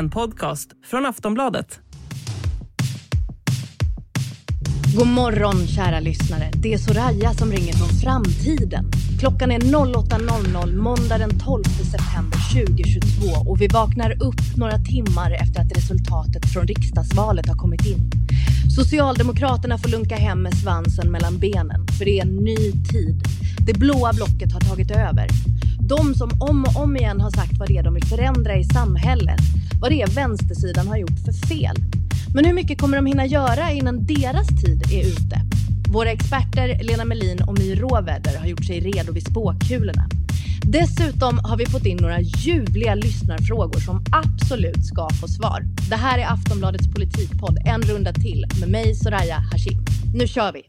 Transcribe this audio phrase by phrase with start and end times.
[0.00, 1.80] En podcast från Aftonbladet.
[4.96, 6.50] God morgon kära lyssnare.
[6.54, 8.90] Det är Soraya som ringer från framtiden.
[9.20, 15.60] Klockan är 08.00 måndag den 12 september 2022 och vi vaknar upp några timmar efter
[15.60, 18.10] att resultatet från riksdagsvalet har kommit in.
[18.76, 23.22] Socialdemokraterna får lunka hem med svansen mellan benen för det är en ny tid.
[23.66, 25.28] Det blåa blocket har tagit över.
[25.80, 28.64] De som om och om igen har sagt vad det är de vill förändra i
[28.64, 29.40] samhället.
[29.80, 31.76] Vad det är vänstersidan har gjort för fel.
[32.34, 35.40] Men hur mycket kommer de hinna göra innan deras tid är ute?
[35.88, 40.08] Våra experter Lena Melin och My Råväder har gjort sig redo vid spåkulorna.
[40.66, 45.62] Dessutom har vi fått in några ljuvliga lyssnarfrågor som absolut ska få svar.
[45.90, 49.84] Det här är Aftonbladets politikpodd En runda till med mig Soraya Hashim.
[50.14, 50.62] Nu kör vi!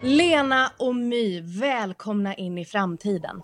[0.00, 3.40] Lena och My, välkomna in i framtiden.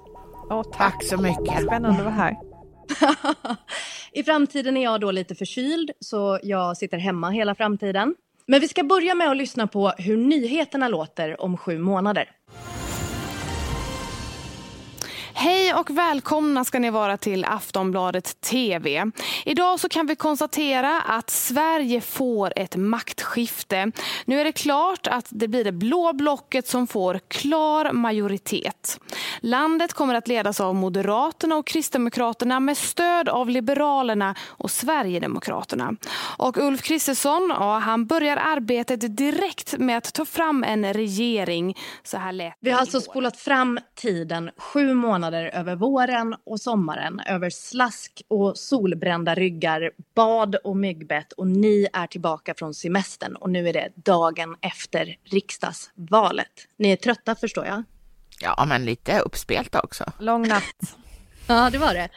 [0.50, 0.77] Oh, tack.
[0.77, 1.62] tack så mycket.
[1.62, 2.49] Spännande att vara här.
[4.12, 8.14] I framtiden är jag då lite förkyld så jag sitter hemma hela framtiden.
[8.46, 12.30] Men vi ska börja med att lyssna på hur nyheterna låter om sju månader.
[15.42, 19.10] Hej och välkomna ska ni vara till Aftonbladet TV.
[19.44, 23.92] Idag så kan vi konstatera att Sverige får ett maktskifte.
[24.24, 29.00] Nu är det klart att det blir det blå blocket som får klar majoritet.
[29.41, 35.96] Landet kommer att ledas av Moderaterna och Kristdemokraterna med stöd av Liberalerna och Sverigedemokraterna.
[36.38, 41.77] Och Ulf Kristersson, ja, han börjar arbetet direkt med att ta fram en regering.
[42.02, 46.61] Så här lät Vi har alltså spolat fram tiden sju månader månader över våren och
[46.61, 53.36] sommaren, över slask och solbrända ryggar, bad och myggbett och ni är tillbaka från semestern
[53.36, 56.69] och nu är det dagen efter riksdagsvalet.
[56.77, 57.83] Ni är trötta förstår jag?
[58.42, 60.05] Ja, men lite uppspelta också.
[60.19, 60.96] Lång natt.
[61.46, 62.08] Ja, det var det.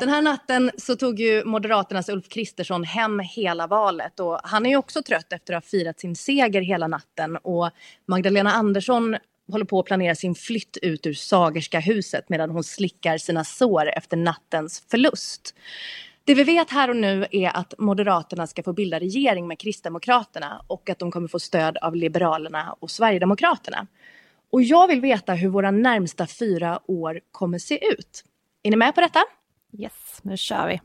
[0.00, 4.70] Den här natten så tog ju Moderaternas Ulf Kristersson hem hela valet och han är
[4.70, 7.70] ju också trött efter att ha firat sin seger hela natten och
[8.06, 9.16] Magdalena Andersson
[9.52, 13.88] håller på att planera sin flytt ut ur Sagerska huset medan hon slickar sina sår
[13.88, 15.54] efter nattens förlust.
[16.24, 20.62] Det vi vet här och nu är att Moderaterna ska få bilda regering med Kristdemokraterna
[20.66, 23.86] och att de kommer få stöd av Liberalerna och Sverigedemokraterna.
[24.50, 28.24] Och jag vill veta hur våra närmsta fyra år kommer se ut.
[28.62, 29.20] Är ni med på detta?
[29.78, 30.80] Yes, nu kör vi.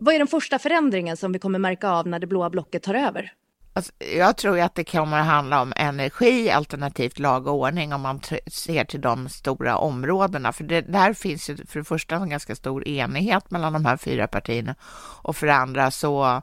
[0.00, 2.94] Vad är den första förändringen som vi kommer märka av när det blåa blocket tar
[2.94, 3.32] över?
[3.78, 8.00] Alltså, jag tror att det kommer att handla om energi alternativt lag och ordning om
[8.00, 10.52] man ser till de stora områdena.
[10.52, 13.96] För det, där finns ju för det första en ganska stor enighet mellan de här
[13.96, 14.74] fyra partierna
[15.22, 16.42] och för det andra så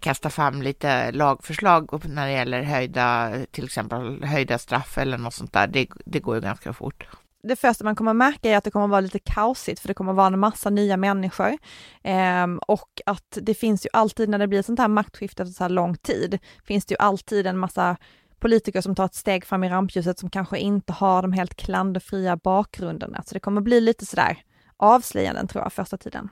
[0.00, 5.52] kasta fram lite lagförslag när det gäller höjda, till exempel höjda straff eller något sånt
[5.52, 5.66] där.
[5.66, 7.06] Det, det går ju ganska fort
[7.44, 10.12] det första man kommer märka är att det kommer vara lite kaosigt för det kommer
[10.12, 11.58] vara en massa nya människor.
[12.02, 15.64] Eh, och att det finns ju alltid när det blir sånt här maktskifte efter så
[15.64, 17.96] här lång tid, finns det ju alltid en massa
[18.38, 22.36] politiker som tar ett steg fram i rampljuset som kanske inte har de helt klanderfria
[22.36, 23.22] bakgrunderna.
[23.26, 24.38] Så det kommer bli lite sådär
[24.76, 26.28] avslöjanden tror jag första tiden.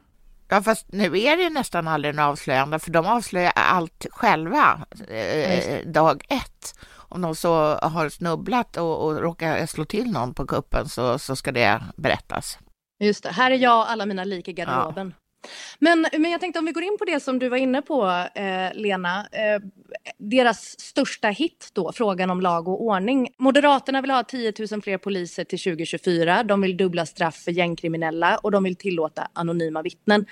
[0.48, 5.86] Ja, fast nu är det nästan aldrig en avslöjande, för de avslöjar allt själva eh,
[5.86, 6.74] dag ett
[7.14, 11.36] om någon så har snubblat och, och råkar slå till någon på kuppen så, så
[11.36, 12.58] ska det berättas.
[13.00, 15.14] Just det, här är jag alla mina lik i garderoben.
[15.16, 15.22] Ja.
[15.78, 18.26] Men, men jag tänkte om vi går in på det som du var inne på,
[18.34, 19.26] eh, Lena.
[19.32, 19.62] Eh,
[20.18, 23.28] deras största hit då, frågan om lag och ordning.
[23.38, 26.42] Moderaterna vill ha 10 000 fler poliser till 2024.
[26.42, 30.26] De vill dubbla straff för gängkriminella och de vill tillåta anonyma vittnen.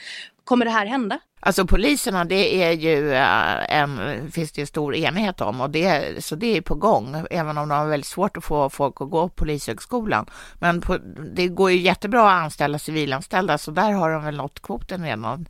[0.50, 1.18] Kommer det här hända?
[1.40, 6.36] Alltså poliserna, det är ju eh, en, finns det stor enighet om och det, så
[6.36, 9.28] det är på gång, även om de har väldigt svårt att få folk att gå
[9.28, 10.26] på polishögskolan.
[10.58, 10.98] Men på,
[11.34, 15.48] det går ju jättebra att anställa civilanställda, så där har de väl nått kvoten redan.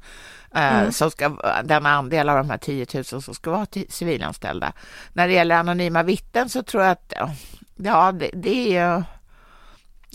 [0.54, 0.92] Eh, mm.
[0.92, 1.28] Som ska,
[1.64, 4.72] den andel av de här 10 000 som ska vara civilanställda.
[5.12, 7.12] När det gäller anonyma vittnen så tror jag att,
[7.76, 9.02] ja, det, det är ju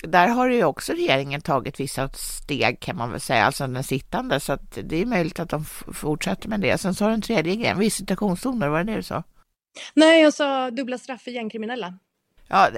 [0.08, 4.40] där har ju också regeringen tagit vissa steg kan man väl säga, alltså den sittande,
[4.40, 6.78] så att det är möjligt att de fortsätter med det.
[6.78, 9.24] Sen så har du en tredje grej, visitationszoner, var det det du sa?
[9.94, 11.94] Nej, jag sa dubbla straff för gängkriminella.
[12.48, 12.70] Ja,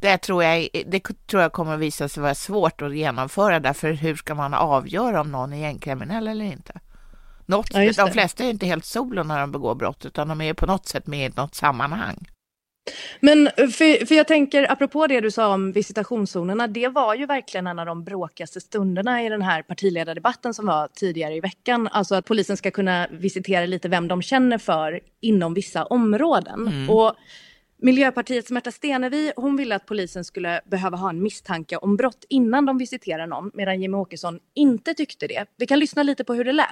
[0.00, 4.16] det tror jag, det tror jag kommer visa sig vara svårt att genomföra därför hur
[4.16, 6.80] ska man avgöra om någon är gängkriminell eller inte?
[7.46, 10.54] Något, ja, de flesta är inte helt solo när de begår brott utan de är
[10.54, 12.28] på något sätt med i något sammanhang.
[13.20, 17.66] Men för, för jag tänker, apropå det du sa om visitationszonerna, det var ju verkligen
[17.66, 21.88] en av de bråkigaste stunderna i den här partiledardebatten som var tidigare i veckan.
[21.88, 26.66] Alltså att polisen ska kunna visitera lite vem de känner för inom vissa områden.
[26.66, 26.90] Mm.
[26.90, 27.14] Och
[27.82, 32.66] Miljöpartiets Märta Stenevi, hon ville att polisen skulle behöva ha en misstanke om brott innan
[32.66, 35.46] de visiterar någon, medan Jimmie Åkesson inte tyckte det.
[35.56, 36.66] Vi kan lyssna lite på hur det lät.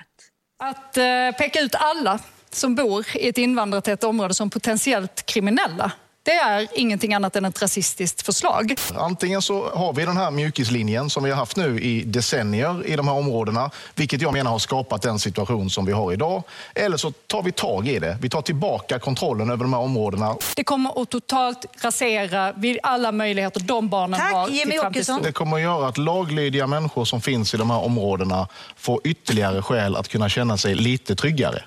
[0.59, 1.05] Att eh,
[1.39, 2.21] peka ut alla
[2.51, 5.93] som bor i ett invandrartätt område som potentiellt kriminella
[6.23, 8.75] det är ingenting annat än ett rasistiskt förslag.
[8.95, 12.97] Antingen så har vi den här mjukislinjen som vi har haft nu i decennier i
[12.97, 16.43] de här områdena, vilket jag menar har skapat den situation som vi har idag.
[16.75, 18.19] Eller så tar vi tag i det.
[18.21, 20.37] Vi tar tillbaka kontrollen över de här områdena.
[20.57, 25.23] Det kommer att totalt rasera alla möjligheter de barnen Tack, har Jimmy Åkesson.
[25.23, 29.63] Det kommer att göra att laglydiga människor som finns i de här områdena får ytterligare
[29.63, 31.63] skäl att kunna känna sig lite tryggare.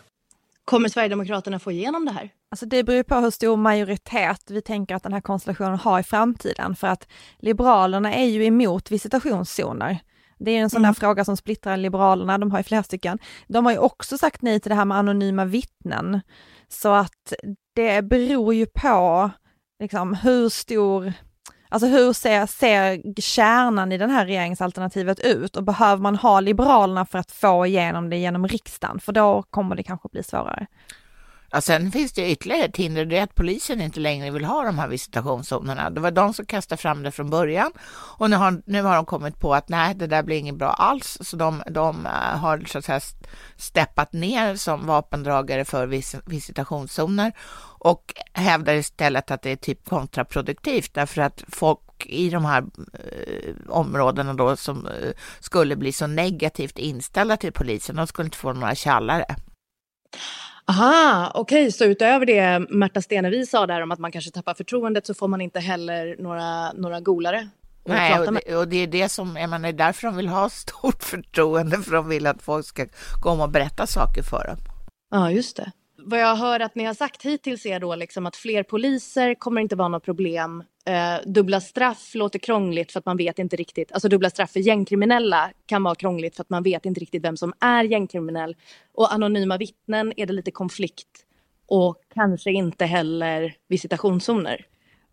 [0.66, 2.30] Kommer Sverigedemokraterna få igenom det här?
[2.52, 6.04] Alltså det beror på hur stor majoritet vi tänker att den här konstellationen har i
[6.04, 7.08] framtiden, för att
[7.40, 10.00] Liberalerna är ju emot visitationszoner.
[10.40, 10.90] Det är en sån mm.
[10.90, 13.20] där fråga som splittrar Liberalerna, de har ju flera stycken.
[13.48, 16.22] De har ju också sagt nej till det här med anonyma vittnen.
[16.68, 17.34] Så att
[17.76, 19.30] det beror ju på
[19.80, 21.14] liksom, hur stor
[21.70, 27.06] Alltså hur ser, ser kärnan i det här regeringsalternativet ut och behöver man ha Liberalerna
[27.06, 29.00] för att få igenom det genom riksdagen?
[29.00, 30.68] För då kommer det kanske bli svårare.
[31.56, 34.63] Ja, sen finns det ytterligare ett hinder, det är att polisen inte längre vill ha
[34.63, 35.90] de här visitationszonerna.
[35.90, 37.72] Det var de som kastade fram det från början
[38.18, 40.69] och nu har, nu har de kommit på att nej, det där blir inget bra
[40.69, 43.00] alls, så de, de eh, har så att säga
[43.56, 47.31] steppat ner som vapendragare för vis, visitationszoner
[47.80, 53.56] och hävdar istället att det är typ kontraproduktivt därför att folk i de här eh,
[53.69, 58.54] områdena då som eh, skulle bli så negativt inställda till polisen, de skulle inte få
[58.54, 59.25] några tjallare.
[60.68, 61.72] Aha, okej, okay.
[61.72, 65.28] så utöver det Märta Stenevi sa där om att man kanske tappar förtroendet så får
[65.28, 67.50] man inte heller några, några golare?
[67.88, 71.04] Nej, och det, och det, är det som, jag menar, därför de vill ha stort
[71.04, 72.86] förtroende, för de vill att folk ska
[73.22, 74.58] komma och berätta saker för dem.
[75.12, 75.72] Ja, just det
[76.06, 79.62] vad jag hör att ni har sagt hittills är då liksom att fler poliser kommer
[79.62, 80.63] inte vara något problem.
[80.86, 83.92] Eh, dubbla straff låter krångligt för att man vet inte riktigt.
[83.92, 87.38] Alltså dubbla straff för gängkriminella kan vara krångligt för att man vet inte riktigt vem
[87.38, 88.56] som är gängkriminell.
[88.94, 91.25] Och anonyma vittnen är det lite konflikt
[91.68, 94.66] och kanske inte heller visitationszoner.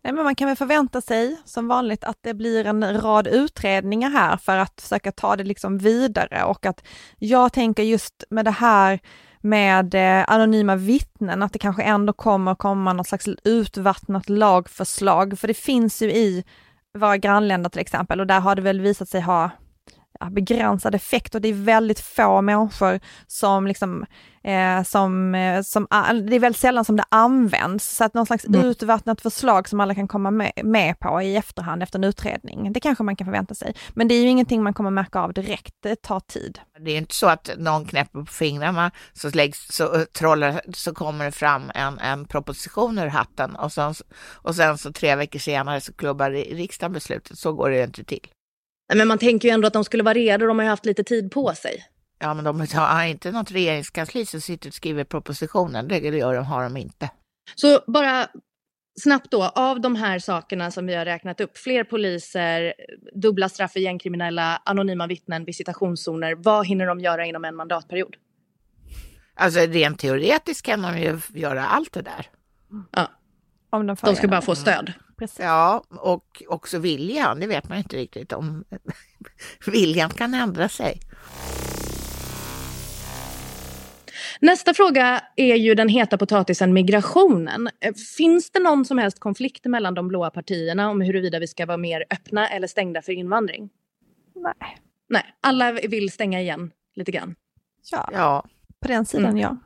[0.03, 4.09] Nej, men man kan väl förvänta sig som vanligt att det blir en rad utredningar
[4.09, 6.83] här för att försöka ta det liksom vidare och att
[7.19, 8.99] jag tänker just med det här
[9.43, 15.47] med eh, anonyma vittnen, att det kanske ändå kommer komma något slags utvattnat lagförslag, för
[15.47, 16.43] det finns ju i
[16.97, 19.49] våra grannländer till exempel och där har det väl visat sig ha
[20.31, 24.05] begränsad effekt och det är väldigt få människor som liksom
[24.43, 25.87] eh, som, eh, som,
[26.23, 28.65] det är väldigt sällan som det används, så att någon slags mm.
[28.65, 32.79] utvattnat förslag som alla kan komma med, med, på i efterhand efter en utredning, det
[32.79, 33.75] kanske man kan förvänta sig.
[33.93, 36.59] Men det är ju ingenting man kommer märka av direkt, det tar tid.
[36.79, 40.93] Det är inte så att någon knäpper på fingrarna så, läggs, så, eh, trollar, så
[40.93, 43.93] kommer det fram en, en proposition ur hatten och sen,
[44.33, 48.27] och sen så tre veckor senare så klubbar riksdagen beslutet, så går det inte till.
[48.93, 51.03] Men man tänker ju ändå att de skulle vara redo, de har ju haft lite
[51.03, 51.85] tid på sig.
[52.19, 55.87] Ja, men de har inte något regeringskansli som sitter och skriver propositionen.
[55.87, 57.09] Det gör de, har de inte.
[57.55, 58.27] Så bara
[58.99, 62.73] snabbt då, av de här sakerna som vi har räknat upp, fler poliser,
[63.15, 68.15] dubbla straff för gängkriminella, anonyma vittnen, visitationszoner, vad hinner de göra inom en mandatperiod?
[69.35, 72.27] Alltså rent teoretiskt kan de ju göra allt det där.
[72.91, 73.11] Ja.
[73.69, 74.93] Om de, de ska bara få stöd.
[75.23, 75.39] Precis.
[75.39, 78.63] Ja, och också viljan, det vet man inte riktigt om.
[79.67, 80.99] viljan kan ändra sig.
[84.39, 87.69] Nästa fråga är ju den heta potatisen migrationen.
[88.17, 91.77] Finns det någon som helst konflikt mellan de blåa partierna om huruvida vi ska vara
[91.77, 93.69] mer öppna eller stängda för invandring?
[94.35, 94.77] Nej.
[95.09, 97.35] Nej, alla vill stänga igen lite grann.
[97.91, 98.45] Ja, ja.
[98.79, 99.37] på den sidan mm.
[99.37, 99.57] ja.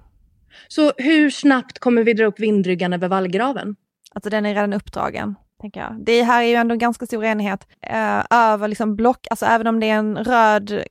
[0.68, 3.76] Så hur snabbt kommer vi dra upp vindryggan över vallgraven?
[4.12, 6.06] Alltså den är redan uppdragen tänker jag.
[6.06, 9.80] Det här är ju ändå ganska stor enighet eh, över liksom block, alltså även om
[9.80, 10.84] det är en röd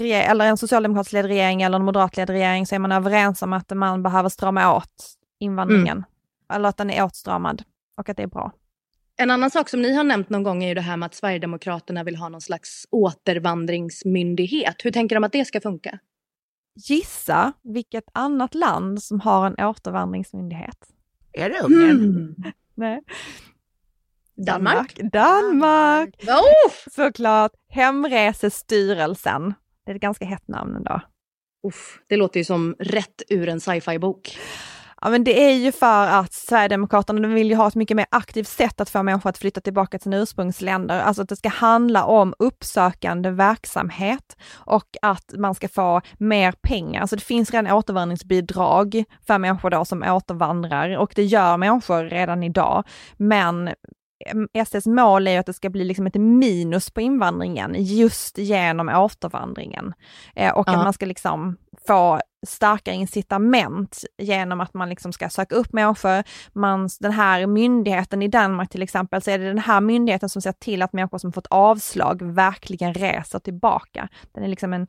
[0.00, 3.70] eller en socialdemokratisk ledd regering eller en moderatledd regering så är man överens om att
[3.76, 5.96] man behöver strama åt invandringen.
[5.96, 6.04] Mm.
[6.52, 7.62] Eller att den är åtstramad
[7.96, 8.52] och att det är bra.
[9.16, 11.14] En annan sak som ni har nämnt någon gång är ju det här med att
[11.14, 14.84] Sverigedemokraterna vill ha någon slags återvandringsmyndighet.
[14.84, 15.98] Hur tänker de att det ska funka?
[16.76, 20.86] Gissa vilket annat land som har en återvandringsmyndighet?
[21.32, 21.90] Är det Ungern?
[21.90, 22.34] Mm.
[22.74, 23.00] Nej.
[24.36, 25.00] Danmark.
[25.12, 26.14] Danmark!
[26.22, 26.72] Oh!
[26.90, 27.52] Såklart.
[27.68, 29.54] Hemresestyrelsen.
[29.86, 31.00] Det är ett ganska hett namn ändå.
[31.66, 34.38] Uff, det låter ju som rätt ur en sci-fi bok.
[35.04, 38.48] Ja men det är ju för att Sverigedemokraterna vill ju ha ett mycket mer aktivt
[38.48, 41.00] sätt att få människor att flytta tillbaka till sina ursprungsländer.
[41.00, 47.00] Alltså att det ska handla om uppsökande verksamhet och att man ska få mer pengar.
[47.00, 52.42] Alltså det finns redan återvandringsbidrag för människor då som återvandrar och det gör människor redan
[52.42, 52.84] idag.
[53.16, 53.70] Men
[54.66, 58.88] SDs mål är ju att det ska bli liksom ett minus på invandringen just genom
[58.88, 59.94] återvandringen.
[60.34, 60.78] Eh, och uh -huh.
[60.78, 61.56] att man ska liksom
[61.86, 66.22] få starka incitament genom att man liksom ska söka upp människor.
[66.52, 70.42] Man, den här myndigheten i Danmark till exempel, så är det den här myndigheten som
[70.42, 74.08] ser till att människor som fått avslag verkligen reser tillbaka.
[74.32, 74.86] Den är liksom en,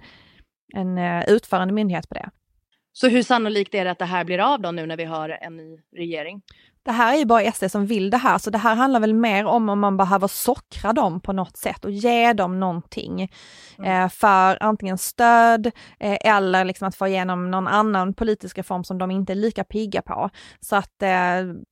[0.73, 2.29] en uh, utförande myndighet på det.
[2.93, 5.29] Så hur sannolikt är det att det här blir av då nu när vi har
[5.29, 6.41] en ny regering?
[6.85, 9.13] Det här är ju bara SD som vill det här, så det här handlar väl
[9.13, 13.31] mer om om man behöver sockra dem på något sätt och ge dem någonting
[13.77, 14.03] mm.
[14.03, 15.67] eh, för antingen stöd
[15.99, 19.63] eh, eller liksom att få igenom någon annan politisk reform som de inte är lika
[19.63, 20.29] pigga på.
[20.59, 21.09] Så att eh,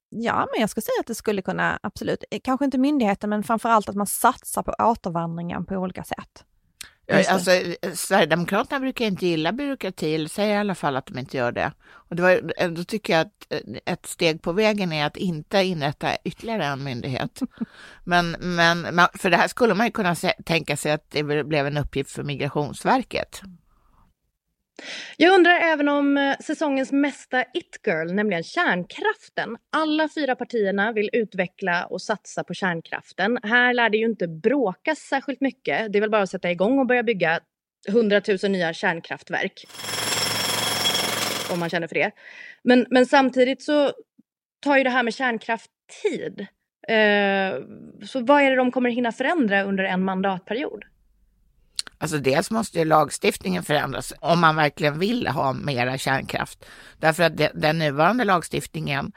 [0.10, 3.44] ja, men jag skulle säga att det skulle kunna, absolut, eh, kanske inte myndigheten, men
[3.44, 6.46] framförallt att man satsar på återvandringen på olika sätt.
[7.12, 7.52] Alltså,
[7.94, 11.72] Sverigedemokraterna brukar inte gilla byråkrati, eller säger i alla fall att de inte gör det.
[11.86, 15.64] Och det var, då tycker jag att eh, ett steg på vägen är att inte
[15.64, 17.40] inrätta ytterligare en myndighet.
[18.04, 21.78] Men, men för det här skulle man ju kunna tänka sig att det blev en
[21.78, 23.42] uppgift för Migrationsverket.
[25.18, 29.58] Jag undrar även om eh, säsongens mesta it-girl, nämligen kärnkraften.
[29.72, 33.40] Alla fyra partierna vill utveckla och satsa på kärnkraften.
[33.44, 35.94] Här lär det ju inte bråkas särskilt mycket.
[35.94, 37.40] Det är väl bara att sätta igång och börja bygga
[37.88, 39.66] 100 000 nya kärnkraftverk.
[41.52, 42.12] Om man känner för det.
[42.64, 43.92] Men, men samtidigt så
[44.62, 45.72] tar ju det här med kärnkraft
[46.04, 46.48] tid.
[46.88, 47.62] Eh,
[48.06, 50.84] så vad är det de kommer hinna förändra under en mandatperiod?
[52.04, 56.66] Alltså dels måste ju lagstiftningen förändras om man verkligen vill ha mera kärnkraft.
[56.98, 59.12] Därför att den nuvarande lagstiftningen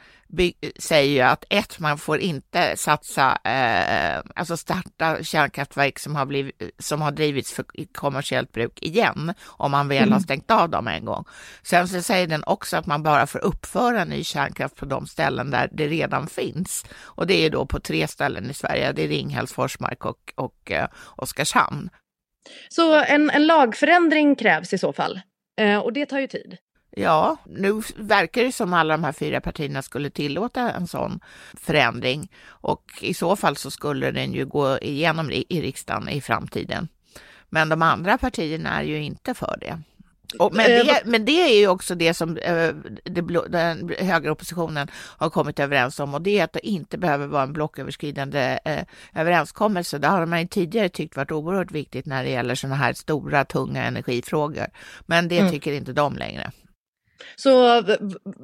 [0.78, 6.62] säger ju att ett, man får inte satsa, eh, alltså starta kärnkraftverk som har, blivit,
[6.78, 7.64] som har drivits för
[7.95, 10.12] kommersiellt bruk igen, om man väl mm.
[10.12, 11.25] har stängt av dem en gång.
[11.62, 15.50] Sen så säger den också att man bara får uppföra ny kärnkraft på de ställen
[15.50, 16.85] där det redan finns.
[17.02, 20.71] Och det är då på tre ställen i Sverige, det är Ringhals, Forsmark och, och
[20.71, 21.90] eh, Oskarshamn.
[22.68, 25.20] Så en, en lagförändring krävs i så fall.
[25.60, 26.56] Eh, och det tar ju tid.
[26.90, 31.20] Ja, nu verkar det som alla de här fyra partierna skulle tillåta en sån
[31.54, 36.88] förändring och i så fall så skulle den ju gå igenom i riksdagen i framtiden.
[37.48, 39.80] Men de andra partierna är ju inte för det.
[40.38, 44.88] Och, men, det, eh, men det är ju också det som eh, det den högeroppositionen
[44.92, 48.83] har kommit överens om och det är att det inte behöver vara en blocköverskridande eh,
[49.14, 49.99] överenskommelse.
[49.99, 53.45] Det har man ju tidigare tyckt varit oerhört viktigt när det gäller sådana här stora,
[53.45, 54.66] tunga energifrågor.
[55.06, 55.52] Men det mm.
[55.52, 56.52] tycker inte de längre.
[57.37, 57.82] Så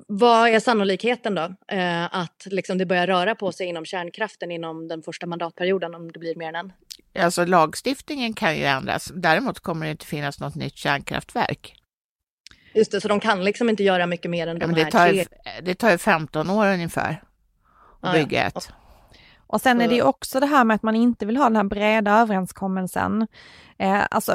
[0.09, 4.89] vad är sannolikheten då eh, att liksom det börjar röra på sig inom kärnkraften inom
[4.89, 6.73] den första mandatperioden om det blir mer än en?
[7.19, 9.13] Alltså lagstiftningen kan ju ändras.
[9.15, 11.75] Däremot kommer det inte finnas något nytt kärnkraftverk.
[12.75, 14.91] Just det, så de kan liksom inte göra mycket mer än de ja, det här
[14.91, 15.25] tar, tre?
[15.63, 17.23] Det tar ju 15 år ungefär
[18.01, 18.47] att bygga ja.
[18.47, 18.73] ett.
[19.47, 21.57] Och sen är det ju också det här med att man inte vill ha den
[21.57, 23.27] här breda överenskommelsen.
[23.79, 24.33] Eh, alltså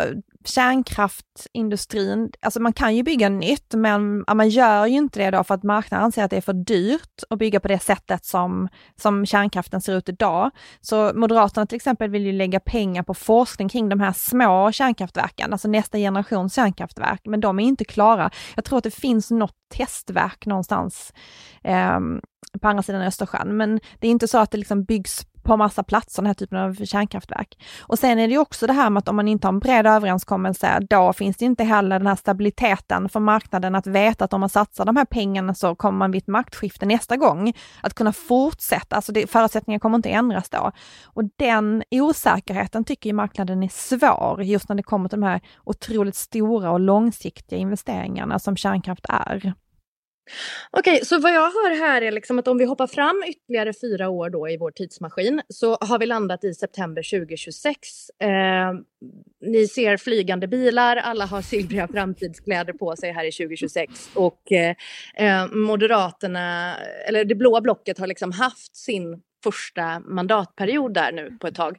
[0.48, 5.54] kärnkraftindustrin, alltså man kan ju bygga nytt men man gör ju inte det då för
[5.56, 8.70] att marknaden anser att det är för dyrt att bygga på det sättet som,
[9.01, 10.51] som kärnkraften ser ut idag.
[10.82, 15.51] Så Moderaterna till exempel vill ju lägga pengar på forskning kring de här små kärnkraftverken,
[15.54, 18.32] alltså nästa generations kärnkraftverk, men de är inte klara.
[18.56, 21.13] Jag tror att det finns något testverk någonstans
[21.63, 22.00] eh,
[22.62, 25.84] på andra sidan Östersjön, men det är inte så att det liksom byggs på massa
[25.84, 27.63] platser, den här typen av kärnkraftverk.
[27.82, 29.60] Och sen är det ju också det här med att om man inte har en
[29.60, 34.34] bred överenskommelse, då finns det inte heller den här stabiliteten för marknaden att veta att
[34.34, 37.94] om man satsar de här pengarna så kommer man vid ett maktskifte nästa gång att
[37.94, 40.72] kunna fortsätta, alltså det, förutsättningarna kommer inte ändras då.
[41.06, 45.42] Och den osäkerheten tycker ju marknaden är svår just när det kommer till de här
[45.63, 49.54] otroligt stora och långsiktiga investeringarna som kärnkraft är.
[50.72, 54.10] Okej, så vad jag hör här är liksom att om vi hoppar fram ytterligare fyra
[54.10, 57.79] år då i vår tidsmaskin så har vi landat i september 2026.
[58.22, 58.29] Eh,
[59.41, 64.75] ni ser flygande bilar, alla har silvriga framtidskläder på sig här i 2026 och eh,
[65.15, 71.48] eh, Moderaterna, eller det blåa blocket har liksom haft sin första mandatperiod där nu på
[71.48, 71.77] ett tag.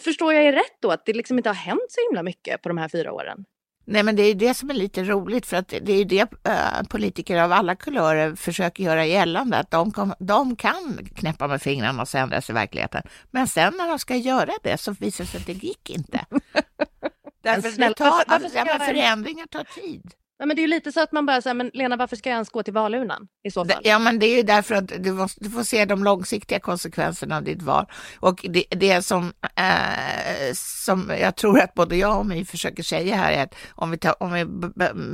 [0.00, 2.68] Förstår jag er rätt då att det liksom inte har hänt så himla mycket på
[2.68, 3.44] de här fyra åren?
[3.84, 6.82] Nej, men det är det som är lite roligt för att det är det äh,
[6.88, 12.02] politiker av alla kulörer försöker göra gällande att de, kom, de kan knäppa med fingrarna
[12.02, 13.02] och så ändras i verkligheten.
[13.30, 16.24] Men sen när de ska göra det så visar det sig att det gick inte.
[17.42, 20.12] Därför snälla, det tar, varför, varför ja, förändringar tar tid.
[20.42, 22.30] Ja, men det är ju lite så att man bara säger, men Lena varför ska
[22.30, 23.80] jag ens gå till valurnan i så fall?
[23.84, 27.36] Ja, men det är ju därför att du, måste, du får se de långsiktiga konsekvenserna
[27.36, 27.86] av ditt val.
[28.20, 33.16] Och det, det som, eh, som jag tror att både jag och My försöker säga
[33.16, 34.44] här är att om vi, tar, om vi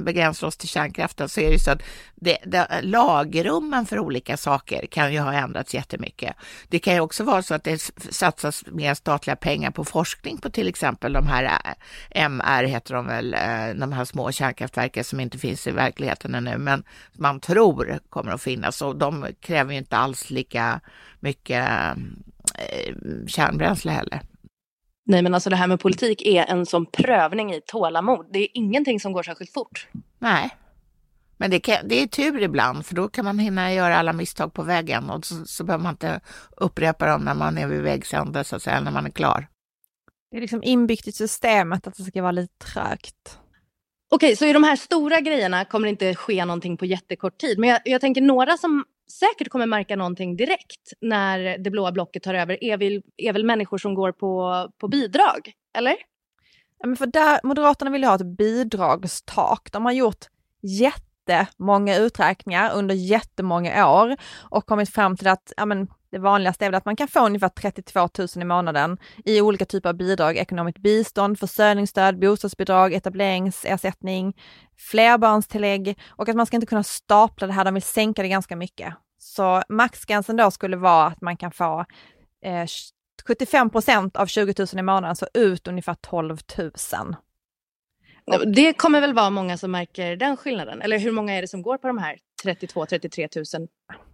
[0.04, 1.82] begränsar oss till kärnkraften så är det så att
[2.14, 6.36] det, det, lagrummen för olika saker kan ju ha ändrats jättemycket.
[6.68, 7.78] Det kan ju också vara så att det
[8.10, 13.06] satsas mer statliga pengar på forskning på till exempel de här eh, MR, heter de
[13.06, 17.98] väl, eh, de här små kärnkraftverken som inte finns i verkligheten ännu, men man tror
[18.08, 20.80] kommer att finnas och de kräver ju inte alls lika
[21.20, 21.68] mycket
[22.54, 22.94] eh,
[23.26, 24.20] kärnbränsle heller.
[25.06, 28.26] Nej men alltså det här med politik är en sån prövning i tålamod.
[28.32, 29.88] Det är ingenting som går särskilt fort.
[30.18, 30.50] Nej,
[31.38, 34.52] men det, kan, det är tur ibland för då kan man hinna göra alla misstag
[34.54, 36.20] på vägen och så, så behöver man inte
[36.56, 39.48] upprepa dem när man är vid vägs ände så att säga, när man är klar.
[40.30, 43.38] Det är liksom inbyggt i systemet att det ska vara lite trögt.
[44.10, 47.58] Okej, så i de här stora grejerna kommer det inte ske någonting på jättekort tid.
[47.58, 52.22] Men jag, jag tänker några som säkert kommer märka någonting direkt när det blåa blocket
[52.22, 55.96] tar över är väl, är väl människor som går på, på bidrag, eller?
[56.78, 59.72] Ja, men för där, Moderaterna vill ha ett bidragstak.
[59.72, 60.26] De har gjort
[60.62, 64.16] jättemånga uträkningar under jättemånga år
[64.50, 67.26] och kommit fram till att ja, men, det vanligaste är väl att man kan få
[67.26, 74.36] ungefär 32 000 i månaden i olika typer av bidrag, ekonomiskt bistånd, försörjningsstöd, bostadsbidrag, etableringsersättning,
[74.76, 78.56] flerbarnstillägg och att man ska inte kunna stapla det här, de vill sänka det ganska
[78.56, 78.94] mycket.
[79.18, 81.84] Så maxgränsen då skulle vara att man kan få
[82.44, 82.66] eh,
[83.26, 86.70] 75 procent av 20 000 i månaden, så ut ungefär 12 000.
[88.46, 90.82] Det kommer väl vara många som märker den skillnaden?
[90.82, 93.68] Eller hur många är det som går på de här 32-33 000?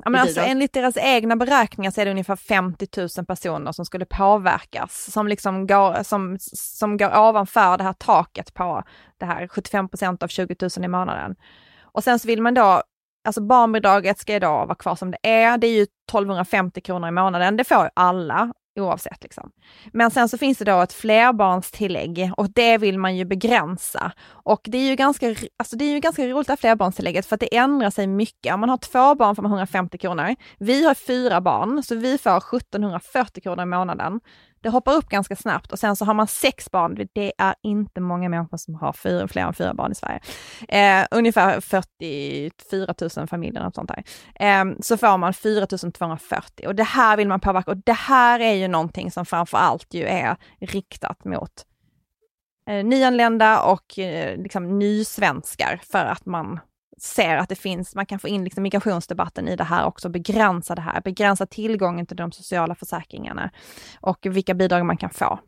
[0.05, 3.85] Ja, men alltså, enligt deras egna beräkningar så är det ungefär 50 000 personer som
[3.85, 8.83] skulle påverkas, som liksom går, som, som går ovanför det här taket på
[9.19, 11.37] det här 75 procent av 20 000 i månaden.
[11.83, 12.83] Och sen så vill man då,
[13.25, 17.09] alltså barnbidraget ska ju då vara kvar som det är, det är ju 1250 kronor
[17.09, 19.23] i månaden, det får alla oavsett.
[19.23, 19.51] Liksom.
[19.93, 24.13] Men sen så finns det då ett flerbarnstillägg och det vill man ju begränsa.
[24.27, 27.35] Och det är ju ganska, alltså det är ju ganska roligt det här flerbarnstillägget för
[27.35, 28.55] att det ändrar sig mycket.
[28.55, 30.37] Om man har två barn får man 150 kronor.
[30.59, 34.21] Vi har fyra barn så vi får 1740 kronor i månaden.
[34.65, 38.01] Det hoppar upp ganska snabbt och sen så har man sex barn, det är inte
[38.01, 40.21] många människor som har fyra, fler än fyra barn i Sverige.
[40.69, 44.05] Eh, ungefär 44 000 familjer, något sånt där.
[44.35, 48.41] Eh, så får man 4 240 och det här vill man påverka och det här
[48.41, 51.67] är ju någonting som framför allt ju är riktat mot
[52.71, 56.61] eh, nyanlända och eh, liksom nysvenskar för att man
[56.99, 60.75] ser att det finns, man kan få in liksom migrationsdebatten i det här också, begränsa
[60.75, 63.51] det här, begränsa tillgången till de sociala försäkringarna
[64.01, 65.39] och vilka bidrag man kan få.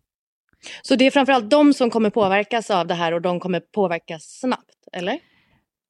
[0.82, 4.38] Så det är framförallt de som kommer påverkas av det här och de kommer påverkas
[4.40, 5.18] snabbt, eller?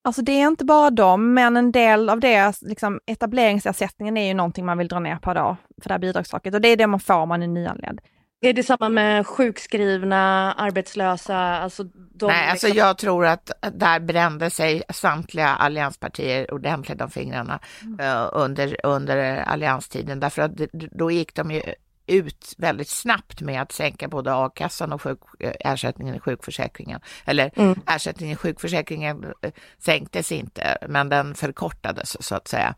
[0.04, 4.34] Alltså det är inte bara dem, men en del av det, liksom etableringsersättningen är ju
[4.34, 6.86] någonting man vill dra ner på då, för det här bidragstaket och det är det
[6.86, 8.00] man får om man är nyanländ.
[8.40, 11.36] Är det samma med sjukskrivna, arbetslösa?
[11.36, 17.60] Alltså de Nej, alltså jag tror att där brände sig samtliga allianspartier ordentligt om fingrarna
[17.82, 18.00] mm.
[18.00, 21.62] uh, under, under allianstiden, därför att då gick de ju
[22.06, 27.00] ut väldigt snabbt med att sänka både a-kassan och sjuk, eh, ersättningen i sjukförsäkringen.
[27.24, 27.80] Eller mm.
[27.86, 32.74] ersättningen i sjukförsäkringen eh, sänktes inte, men den förkortades så att säga.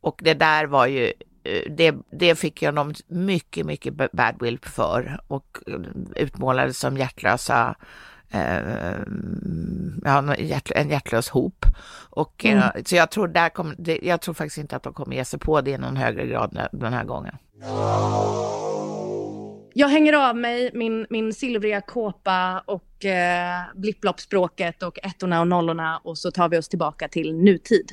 [0.00, 1.12] Och det där var ju Eh,
[1.70, 5.58] det, det fick jag dem mycket, mycket badwill för och
[6.16, 7.74] utmålades som hjärtlösa
[8.30, 8.96] eh,
[10.04, 10.34] ja,
[10.74, 11.66] en hjärtlös hop.
[12.10, 12.58] Och, mm.
[12.58, 15.38] eh, så jag tror, där kom, jag tror faktiskt inte att de kommer ge sig
[15.38, 17.34] på det i någon högre grad den här gången.
[19.74, 26.00] Jag hänger av mig min, min silvriga kåpa och eh, blipploppspråket och ettorna och nollorna
[26.04, 27.92] och så tar vi oss tillbaka till nutid.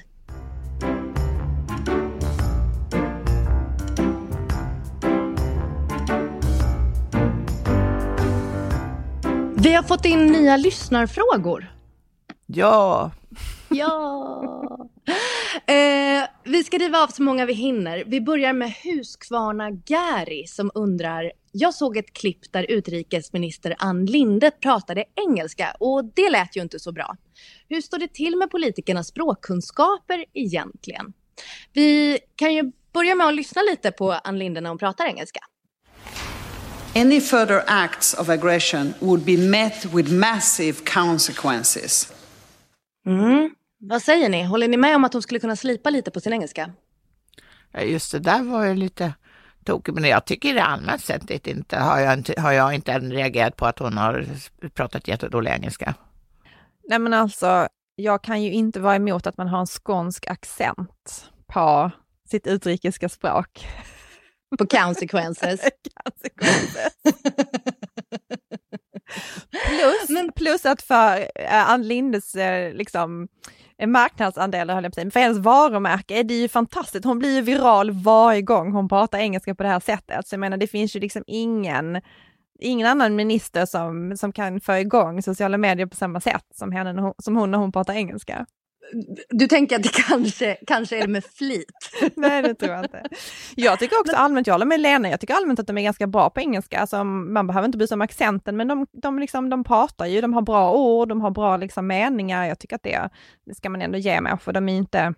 [9.67, 11.73] Vi har fått in nya lyssnarfrågor.
[12.45, 13.11] Ja.
[13.69, 14.89] Ja.
[15.65, 18.03] Eh, vi ska riva av så många vi hinner.
[18.07, 24.51] Vi börjar med Huskvarna Gary som undrar jag såg ett klipp där utrikesminister Ann Linde
[24.51, 27.17] pratade engelska och det lät ju inte så bra.
[27.69, 31.13] Hur står det till med politikernas språkkunskaper egentligen?
[31.73, 35.39] Vi kan ju börja med att lyssna lite på Ann Linde när hon pratar engelska.
[36.97, 42.13] Any further acts of aggression would be met with massive consequences.
[43.05, 43.55] Mm.
[43.79, 44.43] Vad säger ni?
[44.43, 46.71] Håller ni med om att hon skulle kunna slipa lite på sin engelska?
[47.83, 49.13] Just det där var ju lite
[49.63, 53.11] tokigt, men jag tycker det allmänt sett inte har jag inte, har jag inte än
[53.11, 54.25] reagerat på att hon har
[54.73, 55.93] pratat jättedålig engelska.
[56.89, 61.31] Nej men alltså, jag kan ju inte vara emot att man har en skånsk accent
[61.47, 61.91] på
[62.29, 63.67] sitt utrikiska språk.
[64.57, 65.61] På consequences.
[66.03, 66.93] consequences.
[70.07, 73.27] plus, plus att för uh, Ann Lindes uh, liksom,
[73.87, 77.05] marknadsandelar, höll jag på säga, för hennes varumärke är det ju fantastiskt.
[77.05, 80.27] Hon blir ju viral varje gång hon pratar engelska på det här sättet.
[80.27, 82.01] Så jag menar, det finns ju liksom ingen
[82.59, 87.13] ingen annan minister som, som kan få igång sociala medier på samma sätt som, henne,
[87.17, 88.45] som hon när hon pratar engelska.
[89.29, 91.91] Du tänker att det kanske, kanske är med flit?
[92.15, 93.03] Nej, det tror jag inte.
[93.55, 96.07] Jag tycker också allmänt, jag håller med Lena, jag tycker allmänt att de är ganska
[96.07, 96.79] bra på engelska.
[96.79, 100.21] Alltså, man behöver inte bry sig om accenten, men de, de, liksom, de pratar ju,
[100.21, 102.45] de har bra ord, de har bra liksom, meningar.
[102.45, 103.09] Jag tycker att det,
[103.45, 104.53] det ska man ändå ge människor.
[104.53, 105.13] De är inte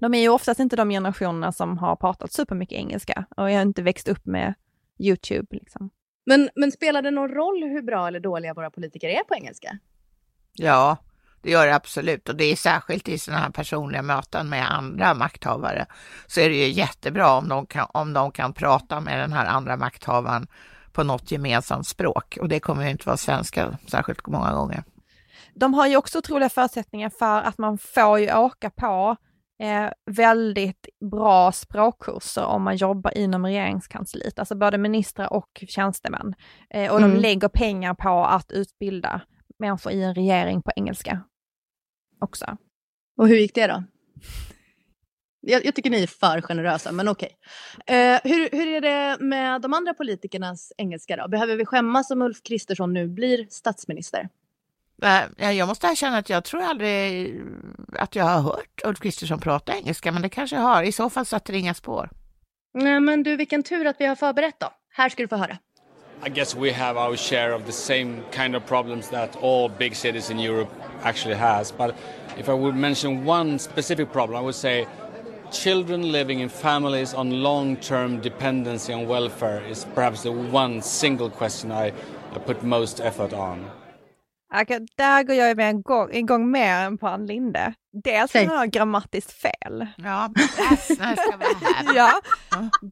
[0.00, 3.62] de är ju oftast inte de generationerna som har pratat supermycket engelska och jag har
[3.62, 4.54] inte växt upp med
[4.98, 5.46] YouTube.
[5.50, 5.90] Liksom.
[6.26, 9.78] Men, men spelar det någon roll hur bra eller dåliga våra politiker är på engelska?
[10.52, 10.96] Ja,
[11.42, 15.14] det gör det absolut och det är särskilt i sådana här personliga möten med andra
[15.14, 15.86] makthavare
[16.26, 19.46] så är det ju jättebra om de kan, om de kan prata med den här
[19.46, 20.46] andra makthavaren
[20.92, 24.84] på något gemensamt språk och det kommer ju inte vara svenska särskilt många gånger.
[25.54, 29.16] De har ju också otroliga förutsättningar för att man får ju åka på
[29.62, 36.34] eh, väldigt bra språkkurser om man jobbar inom regeringskansliet, alltså både ministrar och tjänstemän.
[36.70, 37.10] Eh, och mm.
[37.10, 39.20] de lägger pengar på att utbilda
[39.58, 41.20] människor i en regering på engelska
[42.18, 42.56] också.
[43.16, 43.84] Och hur gick det då?
[45.40, 47.30] Jag, jag tycker ni är för generösa, men okej.
[47.78, 47.96] Okay.
[47.96, 51.28] Eh, hur, hur är det med de andra politikernas engelska då?
[51.28, 54.28] Behöver vi skämmas om Ulf Kristersson nu blir statsminister?
[55.38, 57.34] Jag måste erkänna att jag tror aldrig
[57.92, 60.82] att jag har hört Ulf Kristersson prata engelska, men det kanske jag har.
[60.82, 62.10] I så fall satte det inga spår.
[62.74, 64.70] Nej, men du, vilken tur att vi har förberett då.
[64.90, 65.58] Här ska du få höra.
[66.20, 69.94] I guess we have our share of the same kind of problems that all big
[69.94, 70.70] cities in Europe
[71.02, 71.70] actually has.
[71.70, 71.96] But
[72.36, 74.86] if I would mention one specific problem, I would say
[75.52, 81.70] children living in families on long-term dependency on welfare is perhaps the one single question
[81.70, 81.92] I,
[82.32, 83.70] I put most effort on.
[84.62, 87.74] Okay, där går jag med en gång, en gång mer än på Ann Linde.
[88.04, 89.86] Dels för att han har grammatiskt fel.
[89.96, 92.20] Ja, det ja,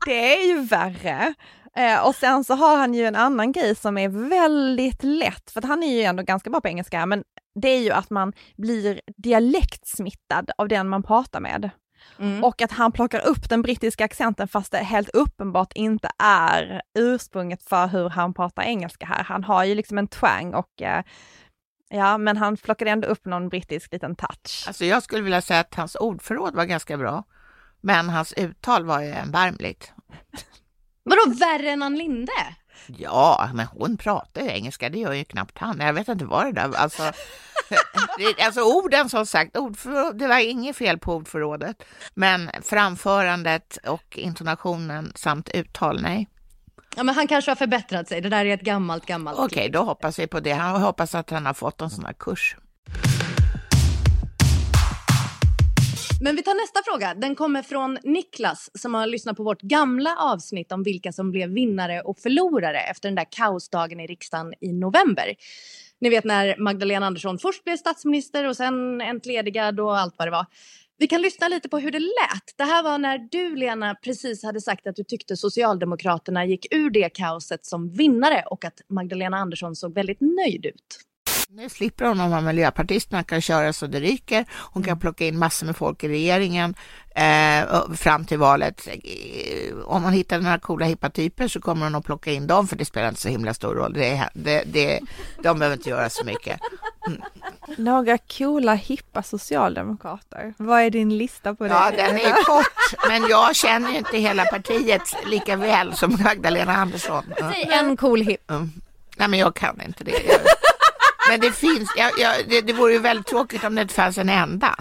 [0.07, 1.35] det är ju värre.
[1.77, 5.63] Eh, och sen så har han ju en annan grej som är väldigt lätt, för
[5.63, 9.01] han är ju ändå ganska bra på engelska, men det är ju att man blir
[9.17, 11.71] dialektsmittad av den man pratar med.
[12.19, 12.45] Mm.
[12.45, 17.63] Och att han plockar upp den brittiska accenten fast det helt uppenbart inte är ursprunget
[17.63, 19.25] för hur han pratar engelska här.
[19.25, 21.03] Han har ju liksom en twang och eh,
[21.89, 24.65] Ja, men han plockade ändå upp någon brittisk liten touch.
[24.67, 27.25] Alltså jag skulle vilja säga att hans ordförråd var ganska bra,
[27.81, 29.93] men hans uttal var ju erbarmligt.
[31.07, 32.33] Vadå värre än Ann Linde?
[32.87, 35.81] Ja, men hon pratar ju engelska, det gör ju knappt han.
[35.81, 37.03] Jag vet inte vad det där alltså,
[38.19, 39.57] det, alltså orden som sagt,
[40.15, 41.83] det var inget fel på ordförrådet,
[42.15, 46.29] men framförandet och intonationen samt uttal, nej.
[46.97, 48.21] Ja, men han kanske har förbättrat sig.
[48.21, 50.53] Det där är ett gammalt, gammalt Okej, okay, då hoppas vi på det.
[50.53, 52.57] Han hoppas att han har fått en sån här kurs.
[56.21, 57.15] Men vi tar nästa fråga.
[57.15, 61.51] Den kommer från Niklas som har lyssnat på vårt gamla avsnitt om vilka som blev
[61.51, 65.35] vinnare och förlorare efter den där kaosdagen i riksdagen i november.
[66.01, 70.33] Ni vet när Magdalena Andersson först blev statsminister och sen entledigad och allt vad det
[70.33, 70.47] var.
[70.99, 72.57] Vi kan lyssna lite på hur det lät.
[72.57, 76.91] Det här var när du, Lena, precis hade sagt att du tyckte Socialdemokraterna gick ur
[76.91, 81.06] det kaoset som vinnare och att Magdalena Andersson såg väldigt nöjd ut.
[81.49, 84.45] Nu slipper hon om miljöpartisterna kan köra så det ryker.
[84.51, 85.01] Hon kan mm.
[85.01, 86.75] plocka in massor med folk i regeringen
[87.15, 88.89] eh, fram till valet.
[88.89, 92.69] Eh, om man hittar några coola hippa typer så kommer hon att plocka in dem
[92.69, 93.93] för det spelar inte så himla stor roll.
[93.93, 95.01] Det, det, det,
[95.43, 96.61] de behöver inte göra så mycket.
[97.07, 97.23] Mm.
[97.77, 100.55] Några coola hippa socialdemokrater.
[100.57, 101.71] Vad är din lista på det?
[101.71, 106.77] Ja, den är kort, men jag känner ju inte hela partiet lika väl som Magdalena
[106.77, 107.25] Andersson.
[107.39, 108.51] Säg en cool hipp.
[108.51, 108.73] Mm.
[109.17, 110.13] Nej, men jag kan inte det.
[111.31, 114.19] Men det finns, ja, ja, det, det vore ju väldigt tråkigt om det inte fanns
[114.19, 114.77] en enda.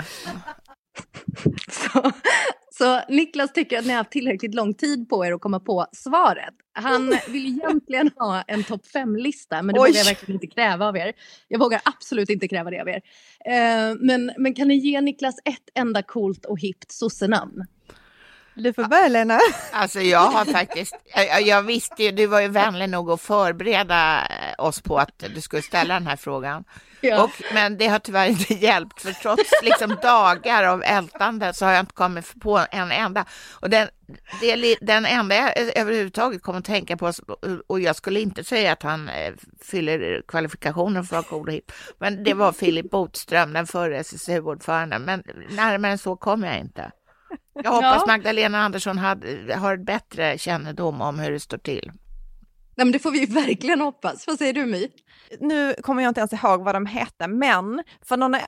[1.71, 2.11] Så,
[2.71, 5.85] så Niklas tycker att ni har haft tillräckligt lång tid på er att komma på
[5.91, 6.53] svaret.
[6.73, 9.89] Han vill egentligen ha en topp fem-lista, men det Oj.
[9.89, 11.13] vågar jag verkligen inte kräva av er.
[11.47, 13.01] Jag vågar absolut inte kräva det av er.
[13.49, 17.65] Uh, men, men kan ni ge Niklas ett enda coolt och hippt sossenamn?
[18.55, 19.39] Du får börja Lena.
[19.71, 24.27] Alltså jag har faktiskt, jag, jag visste ju, du var ju vänlig nog att förbereda
[24.27, 26.63] eh, oss på att du skulle ställa den här frågan.
[27.01, 27.23] Ja.
[27.23, 31.71] Och, men det har tyvärr inte hjälpt, för trots liksom dagar av ältande så har
[31.71, 33.25] jag inte kommit på en enda.
[33.53, 33.87] Och den,
[34.41, 37.11] det, den enda jag överhuvudtaget kommer att tänka på,
[37.67, 41.53] och jag skulle inte säga att han eh, fyller kvalifikationen för att vara cool och
[41.53, 45.01] hipp, men det var Filip Botström, den förre SSU-ordföranden.
[45.01, 46.91] Men närmare än så kommer jag inte.
[47.63, 48.07] Jag hoppas Ja.
[48.07, 51.91] Magdalena Andersson hade, har bättre kännedom om hur det står till.
[52.77, 54.27] Nej, men det får vi verkligen hoppas.
[54.27, 54.87] Vad säger du My?
[55.39, 58.39] Nu kommer jag inte ens ihåg vad de hette, men för eh,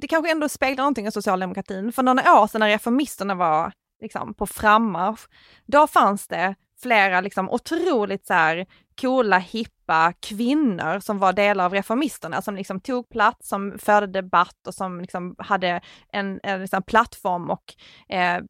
[0.00, 1.92] det kanske ändå speglar någonting av socialdemokratin.
[1.92, 5.20] För några år sedan när reformisterna var liksom, på frammarsch,
[5.66, 8.66] då fanns det flera liksom, otroligt så här,
[9.00, 14.66] coola, hippa kvinnor som var delar av reformisterna, som liksom tog plats, som förde debatt
[14.66, 15.80] och som liksom hade
[16.12, 17.74] en, en liksom, plattform och
[18.08, 18.42] eh,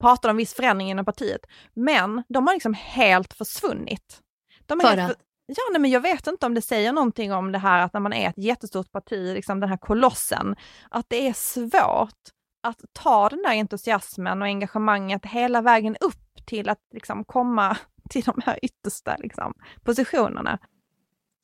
[0.00, 1.40] pratade om viss förändring inom partiet.
[1.74, 4.20] Men de har liksom helt försvunnit.
[4.66, 5.16] De är För?
[5.46, 8.00] Ja, nej, men jag vet inte om det säger någonting om det här att när
[8.00, 10.56] man är ett jättestort parti, liksom den här kolossen,
[10.90, 12.20] att det är svårt
[12.62, 17.76] att ta den där entusiasmen och engagemanget hela vägen upp till att liksom komma
[18.10, 20.58] till de här yttersta liksom, positionerna.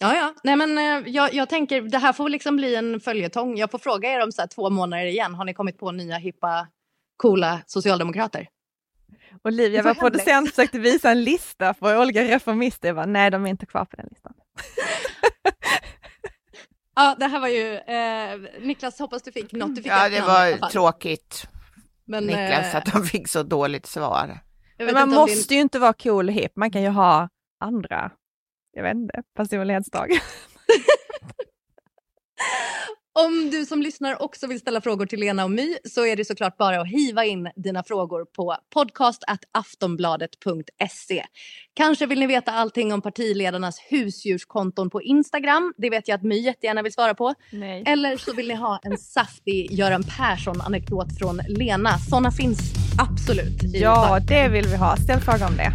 [0.01, 0.35] Ja, ja.
[0.43, 3.57] Nej, men, eh, jag, jag tänker, det här får liksom bli en följetong.
[3.59, 5.35] Jag får fråga er om så här, två månader igen.
[5.35, 6.69] Har ni kommit på nya, hippa,
[7.17, 8.49] coola socialdemokrater?
[9.45, 12.89] Olivia, vår producent, försökte visa en lista på olika reformister.
[12.89, 14.35] Jag bara, nej, de är inte kvar på den listan.
[16.99, 17.75] Ja, det här var ju...
[17.75, 19.75] Eh, Niklas, hoppas du fick något.
[19.75, 21.49] Du fick Ja, det var tråkigt,
[22.05, 24.39] Men, Niklas, eh, att de fick så dåligt svar.
[24.79, 27.29] Men man måste ju inte vara cool och hipp, man kan ju ha
[27.61, 28.11] andra,
[28.73, 30.11] jag vet inte, personlighetsdrag.
[33.27, 36.25] Om du som lyssnar också vill ställa frågor till Lena och My så är det
[36.25, 41.25] såklart bara att hiva in dina frågor på podcast.aftonbladet.se.
[41.75, 45.75] Kanske vill ni veta allting om partiledarnas husdjurskonton på Instagram.
[45.77, 47.35] Det vet jag att My jättegärna vill svara på.
[47.53, 47.85] Nej.
[47.87, 51.99] Eller så vill ni ha en saftig Göran Persson-anekdot från Lena.
[51.99, 52.59] Såna finns
[52.99, 53.63] absolut.
[53.63, 54.97] Ja, det vill vi ha.
[54.97, 55.73] Ställ fråga om det.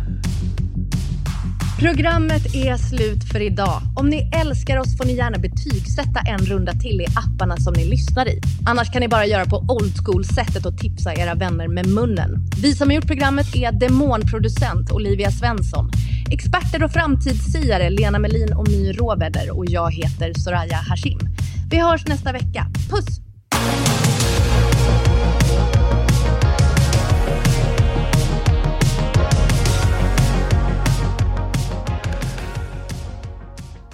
[1.79, 3.81] Programmet är slut för idag.
[3.95, 7.85] Om ni älskar oss får ni gärna betygsätta en runda till i apparna som ni
[7.85, 8.41] lyssnar i.
[8.65, 12.47] Annars kan ni bara göra på old school-sättet och tipsa era vänner med munnen.
[12.61, 15.91] Vi som har gjort programmet är demonproducent Olivia Svensson,
[16.31, 21.19] experter och framtidssiare Lena Melin och My Råväder och jag heter Soraya Hashim.
[21.69, 22.67] Vi hörs nästa vecka.
[22.89, 23.19] Puss!